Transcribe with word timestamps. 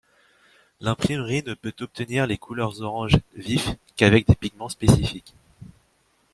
L'imprimerie 0.79 1.43
ne 1.45 1.53
peut 1.53 1.75
obtenir 1.81 2.25
les 2.25 2.39
couleurs 2.39 2.81
orange 2.81 3.19
vif 3.35 3.69
qu'avec 3.95 4.25
des 4.25 4.33
pigments 4.33 4.67
spécifiques. 4.67 5.35